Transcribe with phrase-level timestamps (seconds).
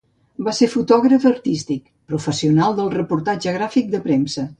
[0.45, 4.47] Va ser fotògraf artístic, professional del reportatge gràfic de premsa.